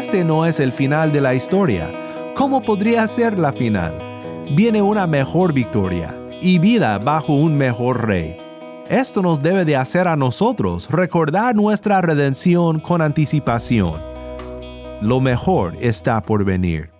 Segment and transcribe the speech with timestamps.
[0.00, 1.92] este no es el final de la historia,
[2.34, 3.92] ¿cómo podría ser la final?
[4.56, 8.38] Viene una mejor victoria y vida bajo un mejor rey.
[8.88, 14.00] Esto nos debe de hacer a nosotros recordar nuestra redención con anticipación.
[15.02, 16.99] Lo mejor está por venir.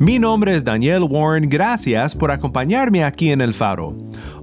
[0.00, 3.94] Mi nombre es Daniel Warren, gracias por acompañarme aquí en El Faro.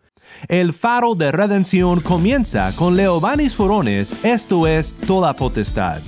[0.46, 6.00] El faro de redención comienza con Leobanis Forones, esto es Toda Potestad.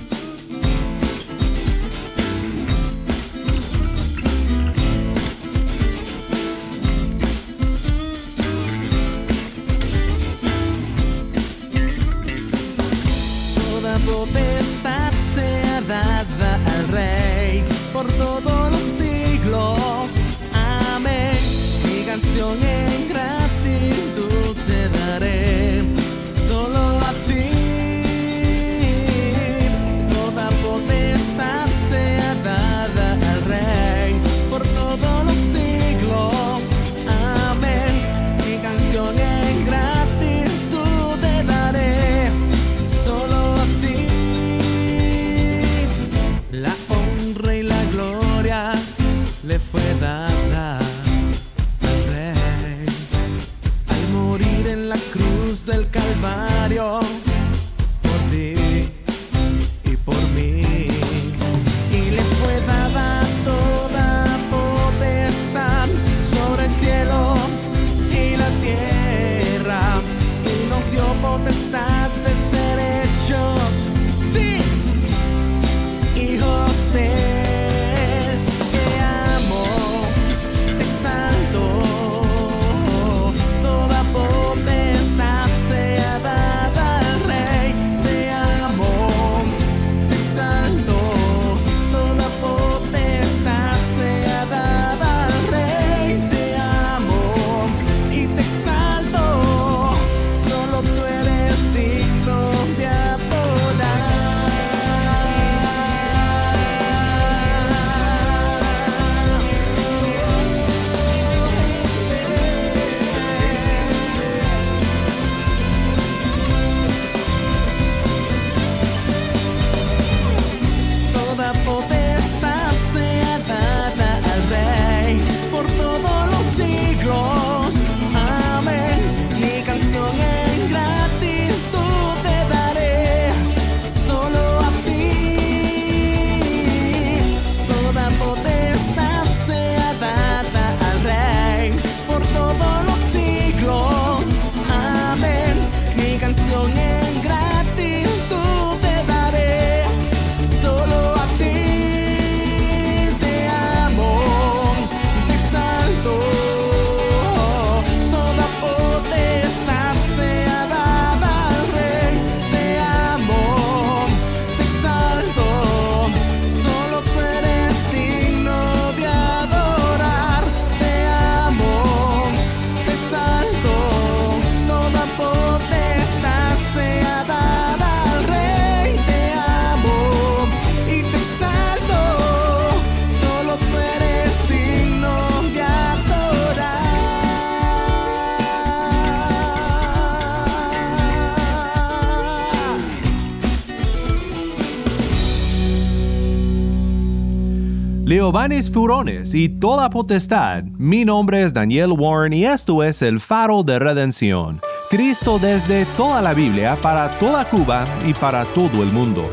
[198.07, 203.63] Leobanes Furones y toda potestad, mi nombre es Daniel Warren y esto es el faro
[203.63, 204.61] de redención.
[204.89, 209.29] Cristo desde toda la Biblia para toda Cuba y para todo el mundo.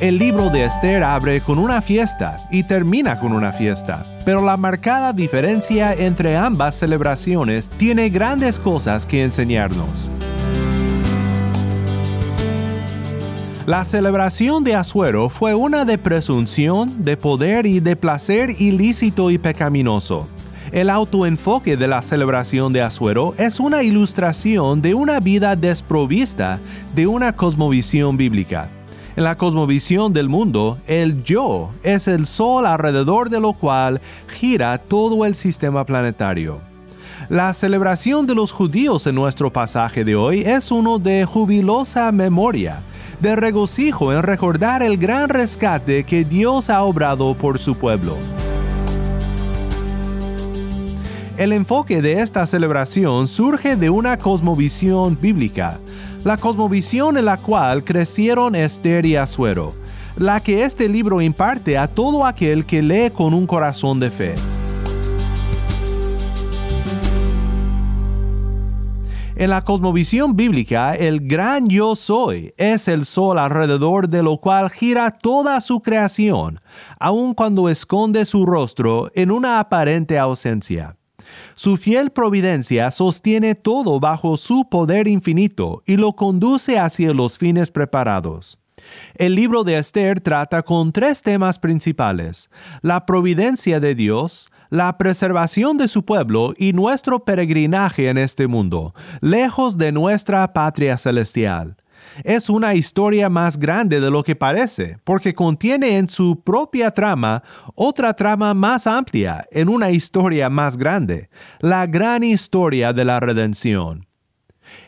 [0.00, 4.56] El libro de Esther abre con una fiesta y termina con una fiesta, pero la
[4.56, 10.10] marcada diferencia entre ambas celebraciones tiene grandes cosas que enseñarnos.
[13.66, 19.38] La celebración de Asuero fue una de presunción, de poder y de placer ilícito y
[19.38, 20.28] pecaminoso.
[20.70, 26.60] El autoenfoque de la celebración de Asuero es una ilustración de una vida desprovista
[26.94, 28.68] de una cosmovisión bíblica.
[29.16, 34.78] En la cosmovisión del mundo, el yo es el sol alrededor de lo cual gira
[34.78, 36.60] todo el sistema planetario.
[37.28, 42.80] La celebración de los judíos en nuestro pasaje de hoy es uno de jubilosa memoria,
[43.20, 48.16] de regocijo en recordar el gran rescate que Dios ha obrado por su pueblo.
[51.36, 55.78] El enfoque de esta celebración surge de una cosmovisión bíblica,
[56.24, 59.74] la cosmovisión en la cual crecieron Esther y Asuero,
[60.16, 64.34] la que este libro imparte a todo aquel que lee con un corazón de fe.
[69.38, 74.70] En la cosmovisión bíblica, el gran yo soy es el sol alrededor de lo cual
[74.70, 76.58] gira toda su creación,
[76.98, 80.96] aun cuando esconde su rostro en una aparente ausencia.
[81.54, 87.70] Su fiel providencia sostiene todo bajo su poder infinito y lo conduce hacia los fines
[87.70, 88.58] preparados.
[89.16, 92.48] El libro de Esther trata con tres temas principales,
[92.80, 98.94] la providencia de Dios, la preservación de su pueblo y nuestro peregrinaje en este mundo,
[99.20, 101.76] lejos de nuestra patria celestial.
[102.24, 107.42] Es una historia más grande de lo que parece, porque contiene en su propia trama
[107.74, 111.28] otra trama más amplia en una historia más grande,
[111.60, 114.05] la gran historia de la redención.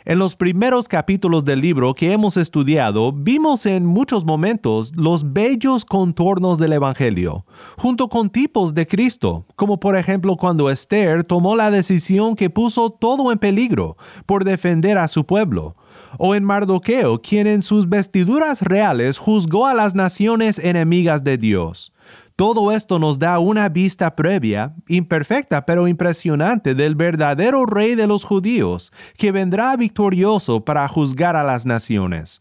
[0.04, 5.84] En los primeros capítulos del libro que hemos estudiado, vimos en muchos momentos los bellos
[5.84, 7.44] contornos del Evangelio,
[7.76, 12.90] junto con tipos de Cristo, como por ejemplo cuando Esther tomó la decisión que puso
[12.90, 15.76] todo en peligro por defender a su pueblo,
[16.18, 21.92] o en Mardoqueo, quien en sus vestiduras reales juzgó a las naciones enemigas de Dios.
[22.38, 28.22] Todo esto nos da una vista previa, imperfecta pero impresionante, del verdadero rey de los
[28.22, 32.40] judíos, que vendrá victorioso para juzgar a las naciones.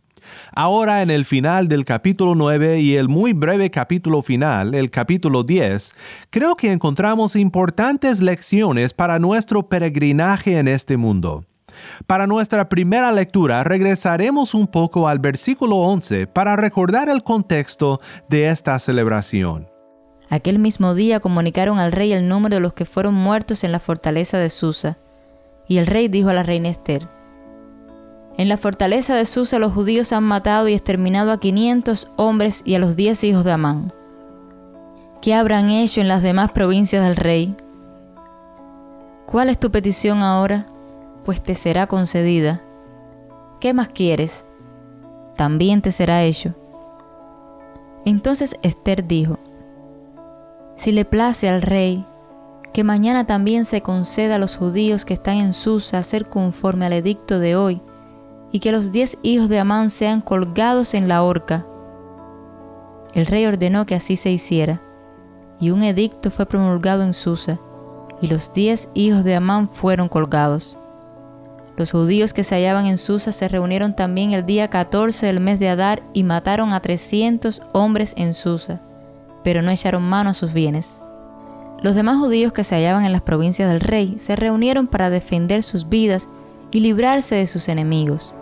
[0.56, 5.42] Ahora en el final del capítulo 9 y el muy breve capítulo final, el capítulo
[5.42, 5.96] 10,
[6.30, 11.44] creo que encontramos importantes lecciones para nuestro peregrinaje en este mundo.
[12.06, 18.50] Para nuestra primera lectura regresaremos un poco al versículo 11 para recordar el contexto de
[18.50, 19.76] esta celebración.
[20.30, 23.80] Aquel mismo día comunicaron al rey el número de los que fueron muertos en la
[23.80, 24.98] fortaleza de Susa.
[25.68, 27.08] Y el rey dijo a la reina Esther,
[28.38, 32.76] En la fortaleza de Susa los judíos han matado y exterminado a 500 hombres y
[32.76, 33.94] a los 10 hijos de Amán.
[35.22, 37.56] ¿Qué habrán hecho en las demás provincias del rey?
[39.26, 40.66] ¿Cuál es tu petición ahora?
[41.26, 42.62] Pues te será concedida.
[43.60, 44.46] ¿Qué más quieres?
[45.36, 46.54] También te será hecho.
[48.06, 49.38] Entonces Esther dijo,
[50.78, 52.06] si le place al rey,
[52.72, 56.94] que mañana también se conceda a los judíos que están en Susa hacer conforme al
[56.94, 57.82] edicto de hoy,
[58.52, 61.66] y que los diez hijos de Amán sean colgados en la horca.
[63.14, 64.80] El rey ordenó que así se hiciera,
[65.60, 67.58] y un edicto fue promulgado en Susa,
[68.22, 70.78] y los diez hijos de Amán fueron colgados.
[71.76, 75.60] Los judíos que se hallaban en Susa se reunieron también el día 14 del mes
[75.60, 78.82] de Adar y mataron a trescientos hombres en Susa
[79.48, 81.02] pero no echaron mano a sus bienes.
[81.82, 85.64] Los demás judíos que se hallaban en las provincias del rey se reunieron para defender
[85.64, 86.28] sus vidas
[86.70, 88.36] y librarse de sus enemigos.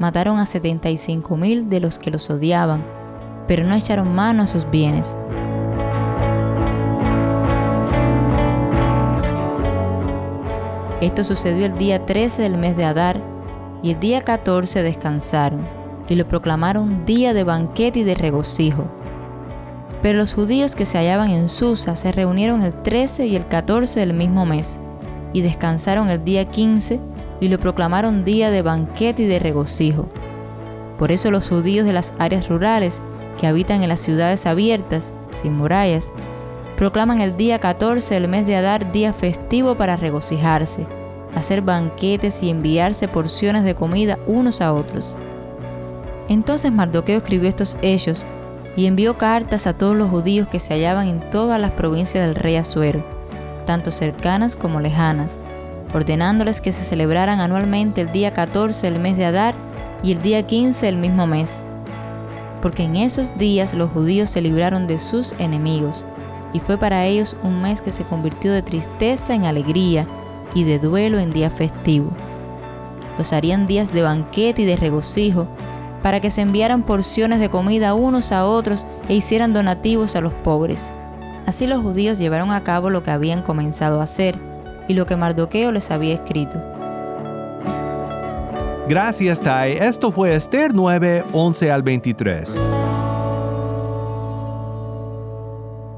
[0.00, 2.84] Mataron a 75 mil de los que los odiaban,
[3.46, 5.16] pero no echaron mano a sus bienes.
[11.00, 13.20] Esto sucedió el día 13 del mes de Adar,
[13.80, 15.68] y el día 14 descansaron,
[16.08, 18.95] y lo proclamaron día de banquete y de regocijo
[20.02, 24.00] pero los judíos que se hallaban en Susa se reunieron el 13 y el 14
[24.00, 24.78] del mismo mes,
[25.32, 27.00] y descansaron el día 15
[27.40, 30.08] y lo proclamaron día de banquete y de regocijo.
[30.98, 33.00] Por eso los judíos de las áreas rurales,
[33.38, 35.12] que habitan en las ciudades abiertas,
[35.42, 36.12] sin murallas,
[36.76, 40.86] proclaman el día 14 del mes de Adar día festivo para regocijarse,
[41.34, 45.16] hacer banquetes y enviarse porciones de comida unos a otros.
[46.28, 48.26] Entonces Mardoqueo escribió estos hechos
[48.76, 52.34] y envió cartas a todos los judíos que se hallaban en todas las provincias del
[52.34, 53.02] rey Asuero,
[53.64, 55.38] tanto cercanas como lejanas,
[55.94, 59.54] ordenándoles que se celebraran anualmente el día 14 del mes de Adar
[60.02, 61.60] y el día 15 del mismo mes,
[62.60, 66.04] porque en esos días los judíos se libraron de sus enemigos,
[66.52, 70.06] y fue para ellos un mes que se convirtió de tristeza en alegría
[70.54, 72.10] y de duelo en día festivo.
[73.18, 75.48] Los harían días de banquete y de regocijo,
[76.02, 80.32] para que se enviaran porciones de comida unos a otros e hicieran donativos a los
[80.32, 80.88] pobres.
[81.46, 84.36] Así los judíos llevaron a cabo lo que habían comenzado a hacer
[84.88, 86.62] y lo que Mardoqueo les había escrito.
[88.88, 89.72] Gracias, Tai.
[89.72, 92.75] Esto fue Esther 9, 11 al 23.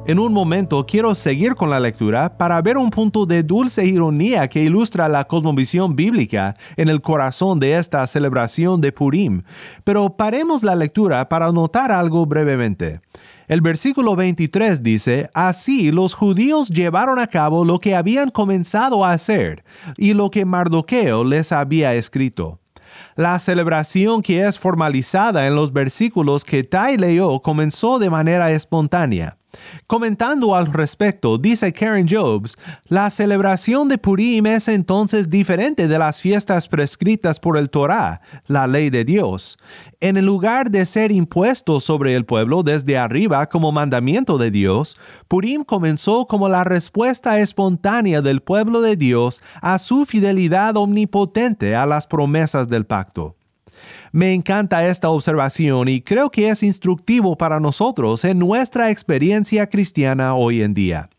[0.09, 4.49] En un momento quiero seguir con la lectura para ver un punto de dulce ironía
[4.49, 9.43] que ilustra la cosmovisión bíblica en el corazón de esta celebración de Purim,
[9.85, 13.03] pero paremos la lectura para notar algo brevemente.
[13.49, 19.12] El versículo 23 dice, Así los judíos llevaron a cabo lo que habían comenzado a
[19.12, 19.62] hacer
[19.99, 22.61] y lo que Mardoqueo les había escrito.
[23.15, 29.37] La celebración que es formalizada en los versículos que Tai leyó comenzó de manera espontánea.
[29.87, 32.57] Comentando al respecto, dice Karen Jobs,
[32.88, 38.67] la celebración de Purim es entonces diferente de las fiestas prescritas por el Torah, la
[38.67, 39.59] ley de Dios.
[40.00, 45.64] En lugar de ser impuesto sobre el pueblo desde arriba como mandamiento de Dios, Purim
[45.64, 52.07] comenzó como la respuesta espontánea del pueblo de Dios a su fidelidad omnipotente a las
[52.07, 53.38] promesas del pacto.
[54.12, 60.35] Me encanta esta observación y creo que es instructivo para nosotros en nuestra experiencia cristiana
[60.35, 61.11] hoy en día.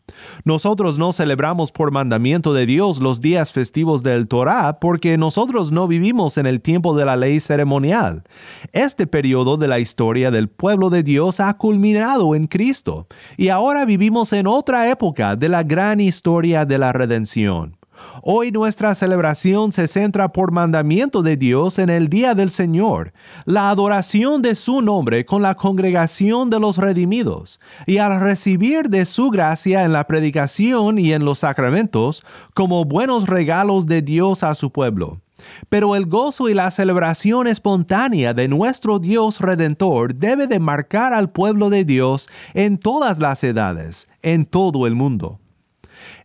[0.44, 5.86] Nosotros no celebramos por mandamiento de Dios los días festivos del Torah porque nosotros no
[5.86, 8.24] vivimos en el tiempo de la ley ceremonial.
[8.72, 13.06] Este periodo de la historia del pueblo de Dios ha culminado en Cristo
[13.36, 17.79] y ahora vivimos en otra época de la gran historia de la redención.
[18.22, 23.12] Hoy nuestra celebración se centra por mandamiento de Dios en el día del Señor,
[23.44, 29.04] la adoración de su nombre con la congregación de los redimidos, y al recibir de
[29.04, 32.22] su gracia en la predicación y en los sacramentos
[32.54, 35.20] como buenos regalos de Dios a su pueblo.
[35.68, 41.30] Pero el gozo y la celebración espontánea de nuestro Dios Redentor debe de marcar al
[41.30, 45.38] pueblo de Dios en todas las edades, en todo el mundo.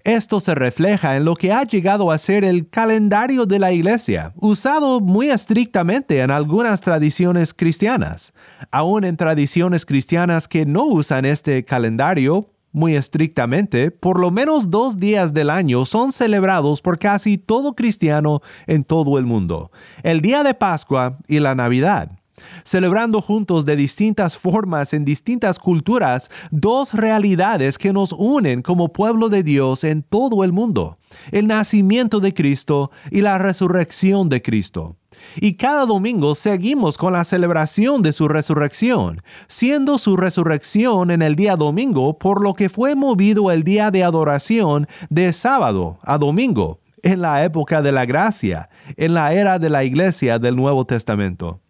[0.06, 4.34] Esto se refleja en lo que ha llegado a ser el calendario de la iglesia,
[4.36, 8.32] usado muy estrictamente en algunas tradiciones cristianas.
[8.70, 15.00] Aún en tradiciones cristianas que no usan este calendario, muy estrictamente, por lo menos dos
[15.00, 19.72] días del año son celebrados por casi todo cristiano en todo el mundo,
[20.04, 22.12] el día de Pascua y la Navidad
[22.64, 29.30] celebrando juntos de distintas formas en distintas culturas dos realidades que nos unen como pueblo
[29.30, 30.98] de Dios en todo el mundo,
[31.32, 34.98] el nacimiento de Cristo y la resurrección de Cristo.
[35.38, 41.36] Y cada domingo seguimos con la celebración de su resurrección, siendo su resurrección en el
[41.36, 46.80] día domingo por lo que fue movido el día de adoración de sábado a domingo,
[47.06, 51.62] en la época de la gracia, en la era de la iglesia del Nuevo Testamento.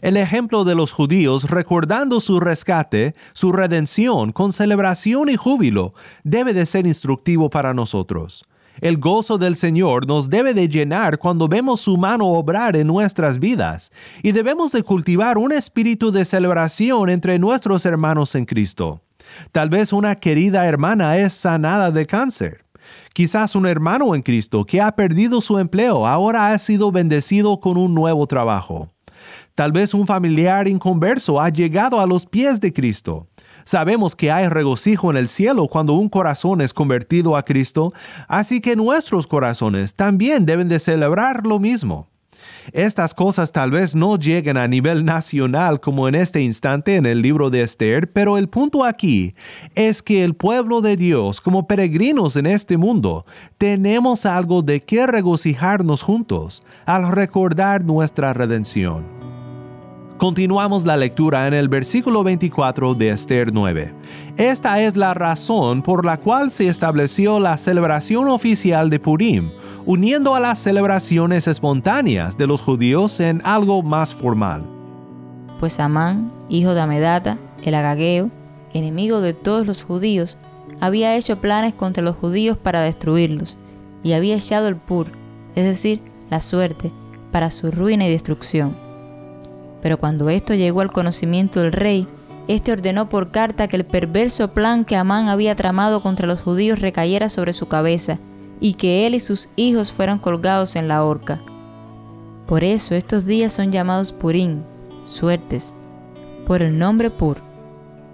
[0.00, 6.54] El ejemplo de los judíos recordando su rescate, su redención con celebración y júbilo, debe
[6.54, 8.44] de ser instructivo para nosotros.
[8.80, 13.38] El gozo del Señor nos debe de llenar cuando vemos su mano obrar en nuestras
[13.38, 19.02] vidas y debemos de cultivar un espíritu de celebración entre nuestros hermanos en Cristo.
[19.52, 22.64] Tal vez una querida hermana es sanada de cáncer.
[23.12, 27.76] Quizás un hermano en Cristo que ha perdido su empleo ahora ha sido bendecido con
[27.76, 28.90] un nuevo trabajo.
[29.54, 33.28] Tal vez un familiar inconverso ha llegado a los pies de Cristo.
[33.64, 37.92] Sabemos que hay regocijo en el cielo cuando un corazón es convertido a Cristo,
[38.28, 42.08] así que nuestros corazones también deben de celebrar lo mismo.
[42.72, 47.22] Estas cosas tal vez no lleguen a nivel nacional como en este instante en el
[47.22, 49.34] libro de Esther, pero el punto aquí
[49.74, 53.26] es que el pueblo de Dios, como peregrinos en este mundo,
[53.58, 59.21] tenemos algo de qué regocijarnos juntos al recordar nuestra redención.
[60.22, 63.92] Continuamos la lectura en el versículo 24 de Esther 9.
[64.36, 69.50] Esta es la razón por la cual se estableció la celebración oficial de Purim,
[69.84, 74.64] uniendo a las celebraciones espontáneas de los judíos en algo más formal.
[75.58, 78.30] Pues Amán, hijo de Amedata, el agageo,
[78.72, 80.38] enemigo de todos los judíos,
[80.78, 83.56] había hecho planes contra los judíos para destruirlos,
[84.04, 85.08] y había echado el pur,
[85.56, 86.00] es decir,
[86.30, 86.92] la suerte,
[87.32, 88.91] para su ruina y destrucción.
[89.82, 92.08] Pero cuando esto llegó al conocimiento del rey,
[92.48, 96.80] éste ordenó por carta que el perverso plan que Amán había tramado contra los judíos
[96.80, 98.18] recayera sobre su cabeza,
[98.60, 101.42] y que él y sus hijos fueran colgados en la horca.
[102.46, 104.62] Por eso estos días son llamados Purim,
[105.04, 105.74] suertes,
[106.46, 107.38] por el nombre Pur.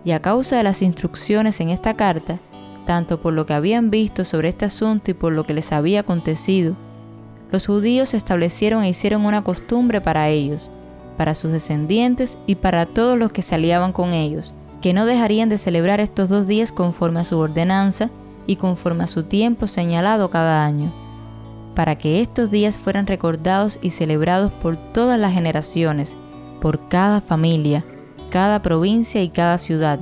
[0.04, 2.38] Y a causa de las instrucciones en esta carta,
[2.86, 6.00] tanto por lo que habían visto sobre este asunto y por lo que les había
[6.00, 6.76] acontecido,
[7.50, 10.70] los judíos establecieron e hicieron una costumbre para ellos,
[11.18, 15.50] para sus descendientes y para todos los que se aliaban con ellos, que no dejarían
[15.50, 18.08] de celebrar estos dos días conforme a su ordenanza
[18.46, 20.92] y conforme a su tiempo señalado cada año,
[21.74, 26.16] para que estos días fueran recordados y celebrados por todas las generaciones,
[26.60, 27.84] por cada familia,
[28.30, 30.00] cada provincia y cada ciudad,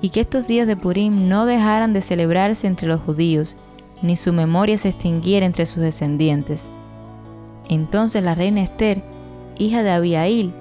[0.00, 3.56] y que estos días de Purim no dejaran de celebrarse entre los judíos,
[4.00, 6.70] ni su memoria se extinguiera entre sus descendientes.
[7.68, 9.02] Entonces la reina Esther,
[9.58, 10.52] hija de Abiail,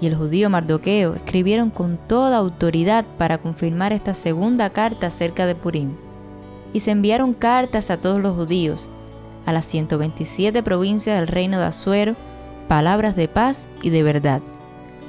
[0.00, 5.54] y el judío Mardoqueo escribieron con toda autoridad para confirmar esta segunda carta acerca de
[5.54, 5.94] Purim.
[6.72, 8.90] Y se enviaron cartas a todos los judíos,
[9.46, 12.16] a las 127 provincias del reino de Asuero,
[12.68, 14.42] palabras de paz y de verdad,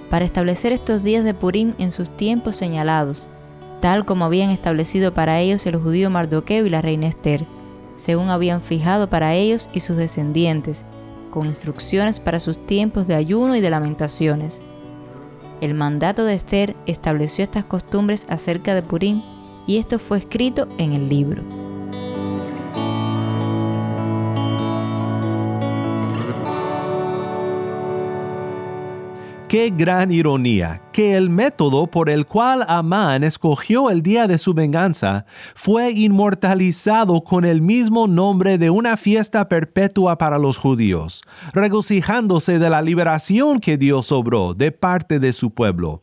[0.09, 3.27] para establecer estos días de Purim en sus tiempos señalados,
[3.81, 7.45] tal como habían establecido para ellos el judío Mardoqueo y la reina Esther,
[7.97, 10.85] según habían fijado para ellos y sus descendientes,
[11.37, 14.59] con instrucciones para sus tiempos de ayuno y de lamentaciones.
[15.61, 19.21] El mandato de Esther estableció estas costumbres acerca de Purim
[19.67, 21.66] y esto fue escrito en el libro.
[29.47, 34.53] Qué gran ironía que el método por el cual Amán escogió el día de su
[34.53, 35.23] venganza
[35.55, 42.69] fue inmortalizado con el mismo nombre de una fiesta perpetua para los judíos, regocijándose de
[42.69, 46.01] la liberación que Dios obró de parte de su pueblo.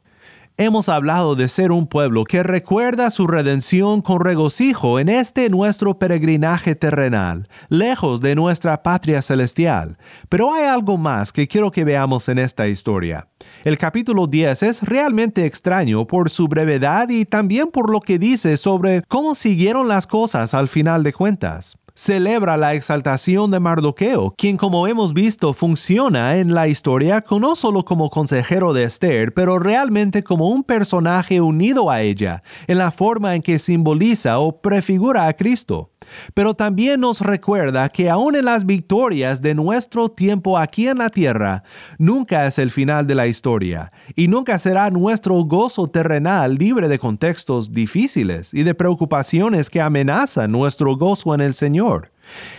[0.57, 5.99] Hemos hablado de ser un pueblo que recuerda su redención con regocijo en este nuestro
[5.99, 9.99] peregrinaje terrenal, lejos de nuestra patria celestial.
[10.29, 13.27] Pero hay algo más que quiero que veamos en esta historia.
[13.65, 18.57] El capítulo 10 es realmente extraño por su brevedad y también por lo que dice
[18.57, 24.57] sobre cómo siguieron las cosas al final de cuentas celebra la exaltación de Mardoqueo, quien
[24.57, 30.23] como hemos visto funciona en la historia no solo como consejero de Esther, pero realmente
[30.23, 35.33] como un personaje unido a ella, en la forma en que simboliza o prefigura a
[35.35, 35.94] Cristo
[36.35, 41.11] pero también nos recuerda que aún en las victorias de nuestro tiempo aquí en la
[41.11, 41.63] tierra,
[41.99, 46.99] nunca es el final de la historia y nunca será nuestro gozo terrenal libre de
[46.99, 52.11] contextos difíciles y de preocupaciones que amenazan nuestro gozo en el Señor.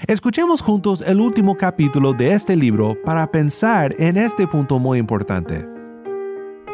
[0.08, 5.68] Escuchemos juntos el último capítulo de este libro para pensar en este punto muy importante.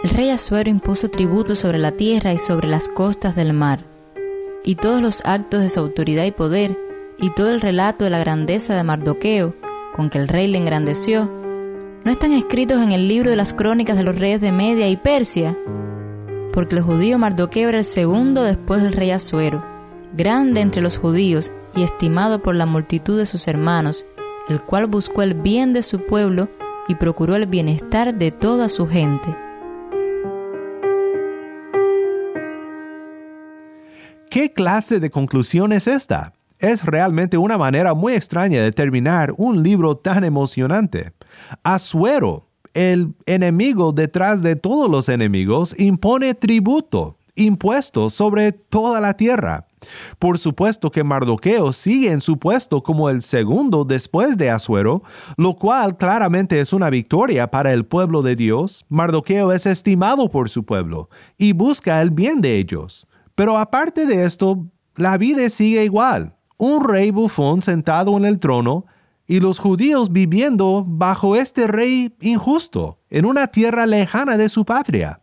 [0.03, 3.90] El rey Asuero impuso tributo sobre la tierra y sobre las costas del mar
[4.63, 6.77] y todos los actos de su autoridad y poder,
[7.19, 9.53] y todo el relato de la grandeza de Mardoqueo,
[9.95, 11.29] con que el rey le engrandeció,
[12.03, 14.97] no están escritos en el libro de las crónicas de los reyes de Media y
[14.97, 15.55] Persia,
[16.53, 19.63] porque el judío Mardoqueo era el segundo después del rey Asuero,
[20.13, 24.05] grande entre los judíos y estimado por la multitud de sus hermanos,
[24.49, 26.49] el cual buscó el bien de su pueblo
[26.87, 29.35] y procuró el bienestar de toda su gente.
[34.31, 36.31] ¿Qué clase de conclusión es esta?
[36.57, 41.11] Es realmente una manera muy extraña de terminar un libro tan emocionante.
[41.63, 49.67] Asuero, el enemigo detrás de todos los enemigos, impone tributo, impuestos sobre toda la tierra.
[50.17, 55.03] Por supuesto que Mardoqueo sigue en su puesto como el segundo después de Asuero,
[55.35, 58.85] lo cual claramente es una victoria para el pueblo de Dios.
[58.87, 63.09] Mardoqueo es estimado por su pueblo y busca el bien de ellos.
[63.41, 66.35] Pero aparte de esto, la vida sigue igual.
[66.59, 68.85] Un rey bufón sentado en el trono
[69.25, 75.21] y los judíos viviendo bajo este rey injusto, en una tierra lejana de su patria.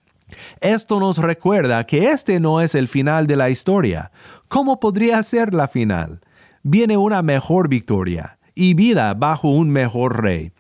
[0.61, 4.11] Esto nos recuerda que este no es el final de la historia.
[4.49, 6.21] ¿Cómo podría ser la final?
[6.65, 10.51] Viene una mejor victoria y vida bajo un mejor rey.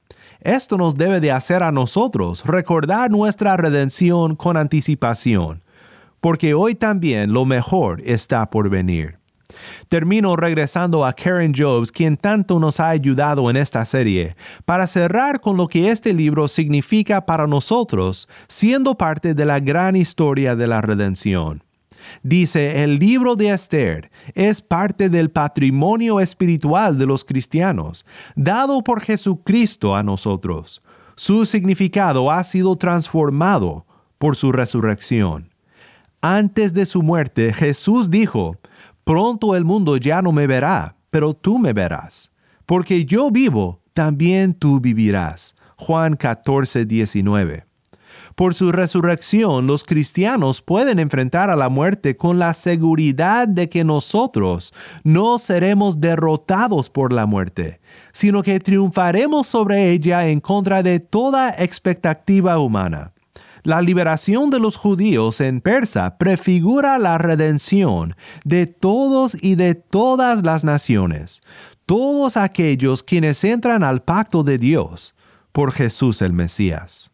[0.42, 5.64] Esto nos debe de hacer a nosotros recordar nuestra redención con anticipación
[6.20, 9.18] porque hoy también lo mejor está por venir.
[9.88, 15.40] Termino regresando a Karen Jobs, quien tanto nos ha ayudado en esta serie, para cerrar
[15.40, 20.66] con lo que este libro significa para nosotros, siendo parte de la gran historia de
[20.66, 21.62] la redención.
[22.22, 29.00] Dice, el libro de Esther es parte del patrimonio espiritual de los cristianos, dado por
[29.00, 30.82] Jesucristo a nosotros.
[31.16, 33.86] Su significado ha sido transformado
[34.18, 35.47] por su resurrección.
[36.20, 38.56] Antes de su muerte, Jesús dijo,
[39.04, 42.32] Pronto el mundo ya no me verá, pero tú me verás.
[42.66, 45.54] Porque yo vivo, también tú vivirás.
[45.76, 47.64] Juan 14, 19.
[48.34, 53.82] Por su resurrección, los cristianos pueden enfrentar a la muerte con la seguridad de que
[53.82, 54.72] nosotros
[55.04, 57.80] no seremos derrotados por la muerte,
[58.12, 63.12] sino que triunfaremos sobre ella en contra de toda expectativa humana.
[63.62, 70.42] La liberación de los judíos en Persa prefigura la redención de todos y de todas
[70.44, 71.42] las naciones,
[71.86, 75.14] todos aquellos quienes entran al pacto de Dios
[75.52, 77.07] por Jesús el Mesías.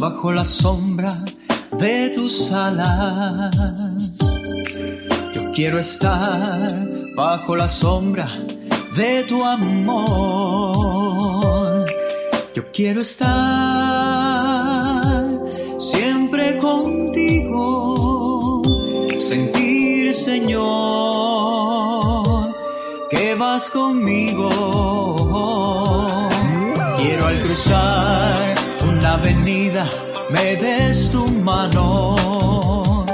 [0.00, 1.24] Bajo la sombra
[1.78, 3.54] de tus alas.
[5.34, 6.74] Yo quiero estar
[7.16, 8.28] bajo la sombra
[8.96, 9.96] de tu amor.
[12.54, 13.30] Yo quiero estar
[15.78, 18.62] siempre contigo,
[19.20, 20.64] sentir, Señor,
[23.10, 24.48] que vas conmigo.
[27.56, 29.88] Una avenida
[30.28, 33.06] me des tu mano,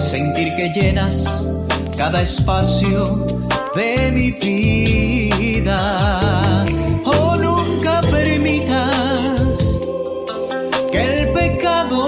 [0.00, 1.48] sentir que llenas
[1.96, 3.26] cada espacio
[3.74, 5.80] de mi vida.
[7.06, 9.80] Oh, nunca permitas
[10.92, 12.04] que el pecado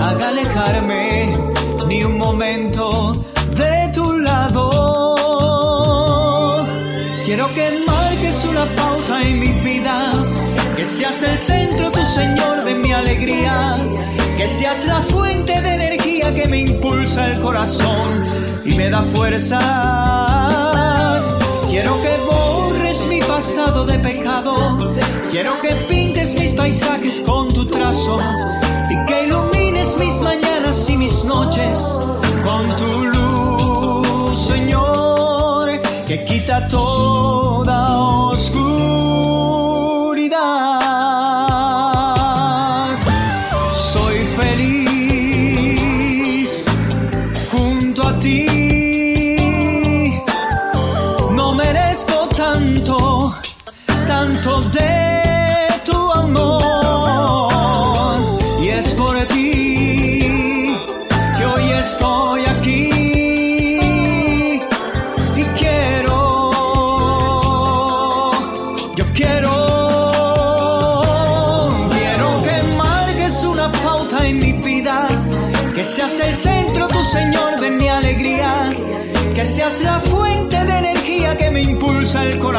[0.00, 1.38] haga alejarme
[1.86, 3.12] ni un momento
[3.54, 3.99] de tu
[11.00, 13.72] seas el centro, tu Señor, de mi alegría.
[14.36, 18.22] Que seas la fuente de energía que me impulsa el corazón
[18.66, 19.62] y me da fuerzas.
[21.70, 24.76] Quiero que borres mi pasado de pecado.
[25.30, 28.18] Quiero que pintes mis paisajes con tu trazo.
[28.90, 31.98] Y que ilumines mis mañanas y mis noches
[32.44, 35.80] con tu luz, Señor.
[36.06, 37.39] Que quita toda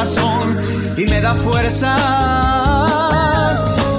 [0.04, 1.94] y me da fuerzas.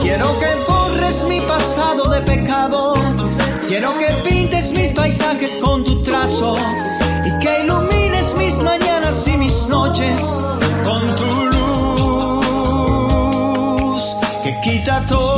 [0.02, 2.94] Quiero que borres mi pasado de pecado.
[3.68, 6.56] Quiero que pintes mis paisajes con tu trazo
[7.24, 10.44] y que ilumines mis mañanas y mis noches
[10.82, 12.42] con tu luz
[14.42, 15.31] que quita toda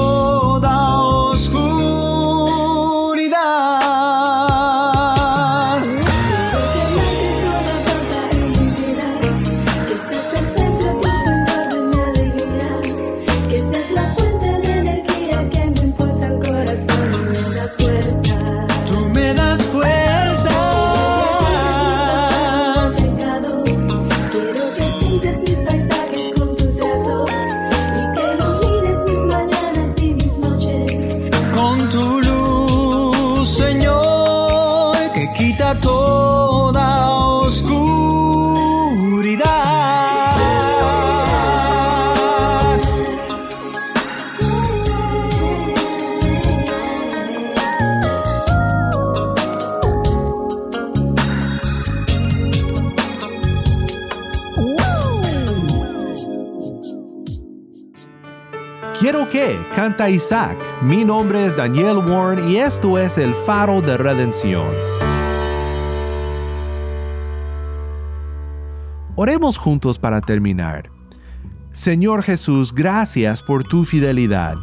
[59.84, 60.56] canta Isaac.
[60.80, 64.66] Mi nombre es Daniel Warren y esto es el faro de redención.
[69.14, 70.88] Oremos juntos para terminar.
[71.74, 74.56] Señor Jesús, gracias por tu fidelidad.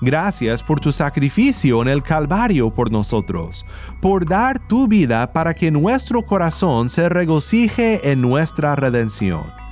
[0.00, 3.64] Gracias por tu sacrificio en el Calvario por nosotros,
[4.02, 9.63] por dar tu vida para que nuestro corazón se regocije en nuestra redención.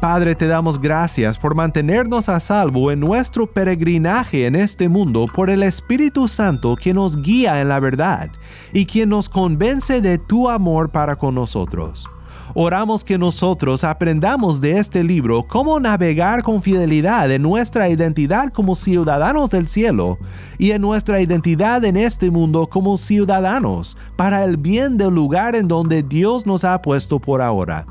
[0.00, 5.50] Padre, te damos gracias por mantenernos a salvo en nuestro peregrinaje en este mundo por
[5.50, 8.30] el Espíritu Santo que nos guía en la verdad
[8.72, 12.08] y quien nos convence de tu amor para con nosotros.
[12.54, 18.74] Oramos que nosotros aprendamos de este libro cómo navegar con fidelidad en nuestra identidad como
[18.74, 20.18] ciudadanos del cielo
[20.58, 25.68] y en nuestra identidad en este mundo como ciudadanos para el bien del lugar en
[25.68, 27.86] donde Dios nos ha puesto por ahora.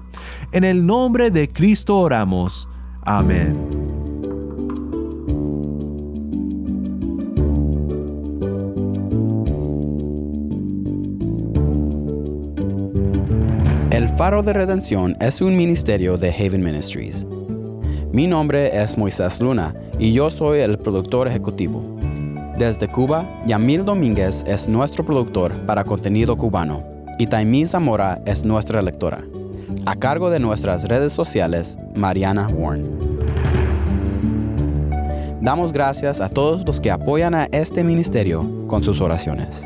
[0.52, 2.68] En el nombre de Cristo oramos.
[3.04, 3.99] Amén.
[14.20, 17.26] Faro de Redención es un ministerio de Haven Ministries.
[18.12, 21.98] Mi nombre es Moisés Luna y yo soy el productor ejecutivo.
[22.58, 26.84] Desde Cuba, Yamil Domínguez es nuestro productor para contenido cubano
[27.18, 29.24] y Taimí Zamora es nuestra lectora.
[29.86, 33.00] A cargo de nuestras redes sociales, Mariana Warren.
[35.40, 39.66] Damos gracias a todos los que apoyan a este ministerio con sus oraciones.